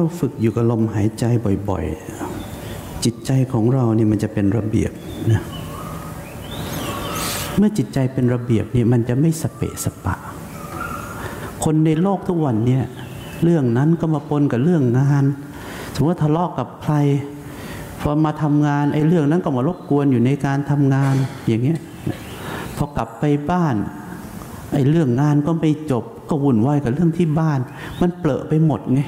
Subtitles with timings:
[0.00, 1.24] เราฝึกอยู่กับลมหายใจ
[1.68, 1.84] บ่อย
[2.44, 4.92] ๆ จิตใจของเราเนี่ยมันจะเป็นระเบียบ
[5.32, 5.42] นะ
[7.56, 10.14] เมื่อจิตใจเป็นระเบียบเนี่ยมันจะไม่สเปะสปะ
[11.64, 12.84] คนในโลกทุกวันเนี่ย
[13.42, 15.24] เรื่องนั้นก็มาปนกับเรื่องงาน
[15.94, 16.94] สมมติทะเลาะกกับใคร
[18.00, 21.14] พอมาทำงานไอ้เรื่องนั้นก็มารบกวนอยู่ในการทำงาน
[21.46, 21.78] อย่างเงี้ย
[22.76, 23.76] พอกลับไปบ้าน
[24.74, 27.60] ไอ้เรื่องงานก็ไม่จบก็วุ่นวายกับเรื่องที่บ้าน
[28.00, 29.02] มันเปลอะไปหมดไง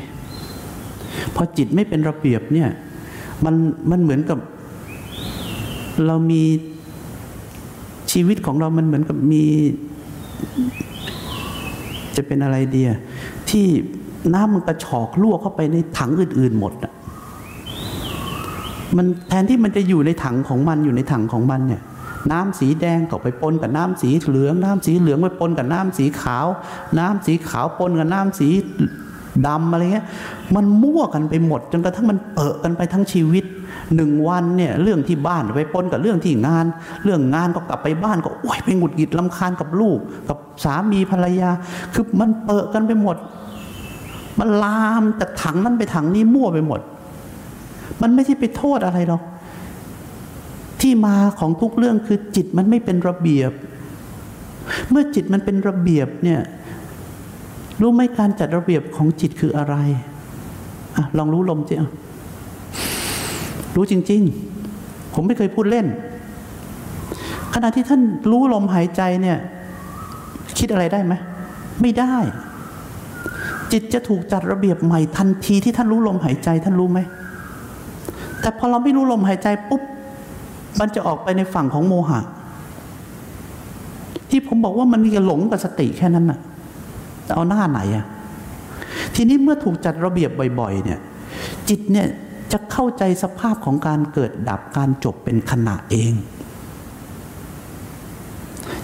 [1.35, 2.69] พอจิตไม่เป็นระเบียบเนี่ย
[3.45, 3.55] มัน
[3.91, 4.39] มันเหมือนกับ
[6.07, 6.43] เรามี
[8.13, 9.45] ชีวิตของเรามันเหมือนกับมี
[12.17, 12.91] จะเป็นอะไรเดีย
[13.51, 13.67] ที่
[14.35, 16.93] น้ำมันกระชอกลวเข้าไปในถังอื่น ๆ หมดอะ
[18.97, 21.83] มันแทนที่มันจะอยู่ในถังของมันอยู่ในถังของมันเนี่ย
[22.33, 26.47] น้ำสีแดงก็ไปปนกับน้ำสีเหลือง น้ำสีเหลืองไปปนกับน้ำสีขาว
[26.99, 28.49] น้ำสีขาวปนกับน้ำสี
[29.47, 30.07] ดำอะไรเงี้ย
[30.55, 33.45] มันมั่วกันไปหมด จนกระทั่งมันเปอะกันไปทั้งชีวิต
[33.95, 36.67] หนึ่งวันเนี่ยเรื่องที่บ้านไปปนกับเรื่องที่งาน
[37.05, 39.99] เรื่องงานก็กลับไปบ้านก็โอ้ยไปหงุดหงิดลำคาญกับลูก
[40.29, 41.51] กับสามีภรรยา
[41.95, 43.17] คือมันเปอะกันไปหมด
[44.39, 46.81] มันลามจากถังนั้นไปถังนี้มั่วไปหมด
[48.03, 49.23] มันไม่ใช่ไปโทษอะไรหรอก
[50.81, 53.53] ที่มาของทุกเรื่องคือจิตมันไม่เป็นระเบียบ
[54.91, 56.41] เมื่อจิตมันเป็นระเบียบเนี่ย
[57.81, 59.75] รู้ไหมการจัดระเบียบของจิตคืออะไร
[60.97, 61.75] อะลองรู้ลมจิ
[63.77, 64.23] รู้จริง
[64.69, 65.87] ๆ ผมไม่เคยพูดเล่น
[67.55, 69.39] ขณะที่ท่านรู้ลมหายใจเนี่ย
[70.59, 71.15] คิดอะไรได้ไหม
[71.81, 72.15] ไม่ได้
[73.73, 77.01] จิตจะถูกจัดระเบียบใหม่ทันทีที่ท่านรู้ลมหายใจท่านรู้ไหม
[78.41, 79.83] แต่พอเราไม่รู้ลมหายใจปุ๊บ
[80.79, 82.21] มันจะออกไปในฝั่งของโมหะ
[84.31, 86.39] ที่ผมบอกว่ามันมีหลงกับสติแค่นั้นน่ะ
[87.33, 88.07] จะเอาหน้าไหนอะ
[89.15, 90.31] ทีนี้เมื่อถูกจัดระเบียบ
[90.61, 91.01] บ่อยๆเนี่ย
[91.69, 92.07] จิตเนี่ย
[92.53, 96.13] จะเข้าใจสภาพของการเกิดดับการจบเป็นขณะเอง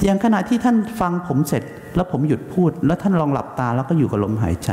[0.03, 1.63] อย่างขณะที่ท่านฟังผมเสร็จ
[1.97, 4.71] แล้วผมหยุดพูด แล้วท่านลองหลับตาแล้วก็อยู่กับลมหายใจ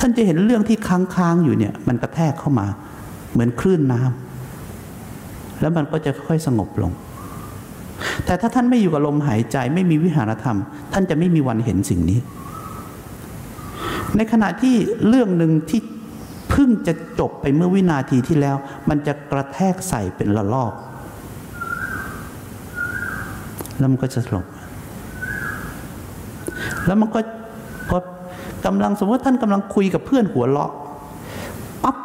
[0.00, 2.66] ท่านจะเห็นเรื่องที่ค้างๆอยู่เนี่ย มันกระแทกเข้ามา
[3.32, 6.92] เหมือนคลื่นน้ำแล้วมันก็จะค่อยสงบลง
[8.24, 10.58] แต่ถ้าท่านไม่อยู่กับลมหายใจไม่มีวิหารธรรม
[10.92, 12.18] ท่านจะไม่มีวันเห็นสิ่งนี้
[14.16, 14.74] ในขณะที่
[15.08, 15.80] เรื่องหนึ่งที่
[16.50, 18.56] เพิ่งจะจบไปเมื่อวินาทีที่แล้ว
[18.88, 20.72] มันจะกระแทกใส่เป็นระลอก
[23.78, 24.46] แล้วมันก็จะสลบ
[26.86, 27.20] แล้วมันก็
[27.88, 27.98] พอ
[28.66, 30.72] กำลังสมมติท่านกำลังคุยกับเพื่อนหัวเราะ
[31.82, 31.96] ปั๊บ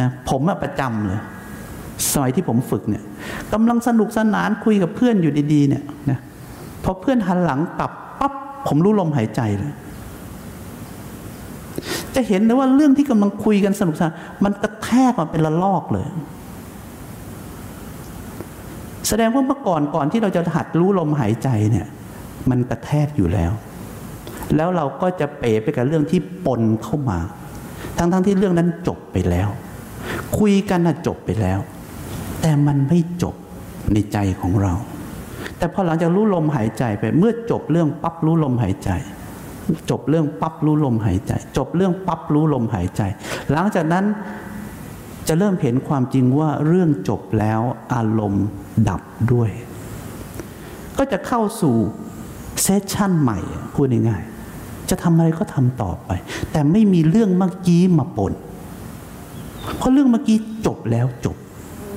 [0.00, 1.20] นะผมอะประจำเลย
[2.12, 3.04] สมัยที่ผมฝึกเนี่ย
[3.52, 6.18] กำลังสนุกสนานคุยกับเพื่อนอยู่ดีๆเนี่ยนะ
[6.84, 8.32] พอเพื่อนหันหลังกลับปั๊บ
[8.66, 9.72] ผมรู้ลมหายใจเลย
[12.18, 14.12] จะเห็นเลยว่าเรื่องที่กำลังคุยกันสนุกสนาน
[14.44, 16.06] มันกระแทกมาเป็นระลอกเลย
[19.08, 21.86] แสดงว่าเมื่อก่อนก่อนที่เราจะหัดรู้ลมหายใจเนี่ย
[22.50, 23.52] มันกระแทกอยู่แล้ว
[24.56, 27.18] แล้วเราก็จะเป๋ไปกับเรื่องที่ปนเข้ามา
[27.96, 29.48] ทั้งๆทที่เรื่องนั้นจบไปแล้ว
[30.38, 31.58] คุยกันน่ะจบไปแล้ว
[32.40, 33.34] แต่มันไม่จบ
[33.92, 34.72] ในใจของเรา
[35.58, 38.90] แต่พอหลังจากรู้ลมหายใจไปเมื่อจบเรื่องปั๊บรู้ลมหายใจ
[39.90, 43.02] จบเรื่องปั๊บรู้ลมหายใจ จบเรื่องปั๊บรู้ลมหายใจ
[43.52, 44.04] หลังจากนั้น
[45.28, 47.60] จะเริ่มเห็นความจริงว่าเรื่องจบแล้ว
[47.94, 48.46] อารมณ์
[48.88, 49.02] ดับ
[49.32, 49.50] ด้วย
[50.98, 51.76] ก็จะเข้าสู่
[52.62, 53.38] เซสชั่นใหม่
[53.74, 56.10] พูดง่ายๆจะทำอะไรก็ทำต่อไป
[56.52, 58.32] แต่ไม่มีเรื่องเมื่อกี้มาปน
[59.76, 61.36] เพราะเรื่องเมื่อกี้จบแล้วจบ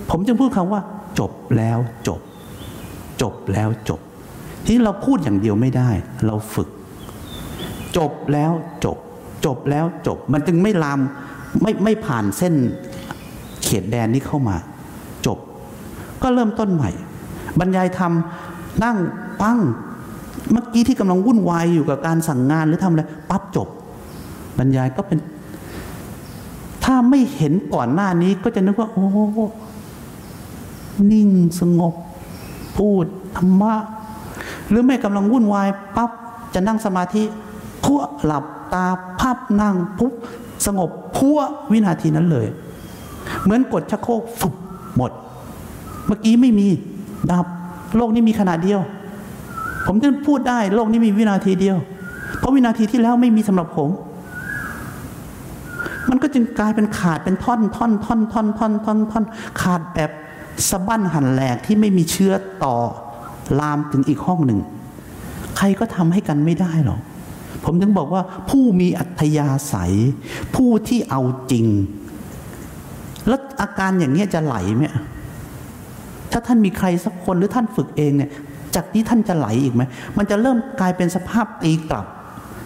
[0.09, 0.81] ผมจึงพูดคำว่า
[1.19, 1.77] จบแล้ว
[2.07, 2.21] จบ
[3.21, 3.99] จบแล้วจบ
[4.65, 5.89] ที่เราพูดอย่างเดียวไม่ได้
[6.25, 6.69] เราฝึก
[7.97, 8.51] จบแล้ว
[8.85, 8.97] จบ
[9.45, 10.99] จบแล้วจบ มันจึงไม่ลาม
[11.61, 12.53] ไม่ไม่ผ่านเส้น
[13.63, 14.57] เขตแดนนี้เข้ามา
[15.25, 15.37] จบ
[16.21, 16.91] ก็เริ่มต้นใหม่
[17.59, 18.11] บรรยายธรรม
[18.83, 18.97] นั่ง
[19.41, 19.59] ปั้ง
[20.51, 23.67] เมื่อกี้ที่กำลังวุ่นวายอยู่กับการสั่งงานหรือทำอะไรปั๊บจบ
[24.57, 25.19] บรรยายก็เป็น
[26.83, 29.07] ถ้าไม่เห็นก่อนหน้านี้ก็จะนึกว่า โอ้
[31.11, 31.29] นิ่ง
[31.59, 31.93] สงบ
[32.77, 33.05] พูด
[33.37, 33.73] ธรรมะ
[34.69, 36.11] หรือไม่กำลังวุ่นวายปั๊บ
[36.53, 37.23] จะนั่งสมาธิ
[37.83, 38.85] พัวหลับตา
[39.19, 40.13] พับนั่งปุ๊บ
[40.65, 41.39] สงบพัว
[41.71, 42.47] วินาทีนั้นเลย
[43.43, 44.53] เหมือนกดชักโครกฟุบ
[44.95, 45.11] หมด
[46.07, 46.67] เมื่อกี้ไม่มี
[47.31, 47.45] ดับ
[47.97, 48.81] โลกนี้มีขนาดเดียว
[49.87, 51.77] ผมจะพูดได้โลกนี้มีวินาทีเดียว
[52.37, 53.89] เพราะวินาทีที่แล้วไม่มีสำหรับผม
[56.09, 59.23] มันก็จึงกลายเป็นขาดเป็นท่อนท่อนท่อนท่อนท่อนท่อนท่อน
[59.61, 60.11] ขาดแบบ
[60.69, 62.75] สะบั้นหันแหลกที่ไม่มีเชื้อต่อ
[63.59, 64.59] ลามถึงอีกห้องหนึ่ง
[65.57, 66.99] ใครก็ทำให้กันไม่ได้หรอก
[67.65, 69.93] ผมถึงบอกว่าผู้มีอัธยาศัย
[70.55, 71.21] ผู้ที่เอา
[71.51, 71.65] จริง
[73.27, 74.85] แล้วอาการอย่างนี้ยจะไหลไหม
[76.31, 78.29] ถ้าท่านมีใครสักคนหรือท่านฝึกเองเนี่ย
[78.75, 79.83] จากนี้ท่านจะไหลอีกไหม
[80.17, 82.05] มันจะเริ่มกลายเป็นสภาพตีกลับ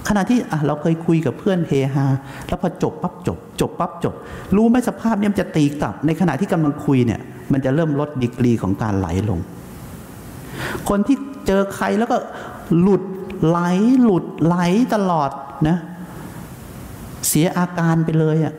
[0.10, 2.06] ขณะที่เราเคยคุยกับเพื่อนเฮฮา
[2.48, 4.14] แล้วพอจบปั๊บจบ จบปั๊บจบ
[4.56, 7.22] รู้ไหมสภาพเนี้มันจะตีกลับ ในขณะที่กำลังคุยเนี่ย
[7.52, 9.40] มันจะเริ่มลดดีกรีของการไหลลง
[10.90, 12.18] คนที่เจอใครแล้วก็
[12.80, 13.02] หลุด
[13.48, 13.60] ไหล
[14.02, 14.56] หลุดไหล
[14.94, 15.30] ตลอด
[15.68, 15.78] นะ
[17.28, 18.54] เสียอาการไปเลยอะ่ะ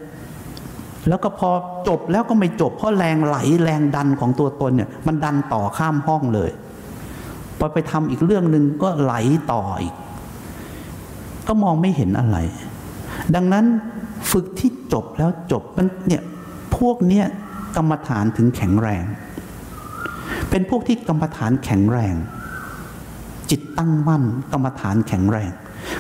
[1.09, 1.51] แล้วก็พอ
[1.89, 6.51] จบแล้วก็ไม่จบ เพราะแรงไหลแรงดันของตัวตนเนี่ย มันดันต่อข้ามห้องเลย
[7.59, 9.15] พอไปทำอีกเรื่องหนึ่งก็ไหล
[9.53, 9.95] ต่ออีก
[11.47, 12.39] ก็มองไม่เห็นอะไร
[13.35, 13.65] ดังนั้น
[14.31, 16.23] ฝึกที่จบแล้วจบมันเนี่ย
[16.77, 17.27] พวกเนี้ย
[17.77, 19.05] กรรมฐานถึงแข็งแรง
[20.51, 22.15] เป็นพวกที่กรรมฐานแข็งแรง
[23.51, 24.23] จิตตั้งมั่น
[24.53, 25.51] กรรมฐานแข็งแรง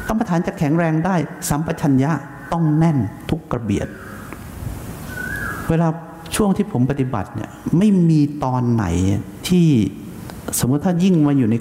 [0.08, 1.16] กรรมฐานจะแข็งแรงได้
[1.48, 2.12] สัมปชัญญะ
[2.52, 2.98] ต้องแน่น
[3.30, 3.88] ทุกกระเบียด
[5.68, 5.88] เวลา
[6.36, 8.84] ช่วงที่ผมปฏิบัติเนี่ยไม่มีตอนไหน
[9.48, 9.66] ที่
[10.58, 11.56] สมมติถ้ายิ่งมาอยู่ใน